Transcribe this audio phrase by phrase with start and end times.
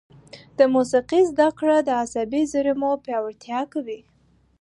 [0.57, 3.99] د موسیقي زده کړه د عصبي زېرمو پیاوړتیا کوي.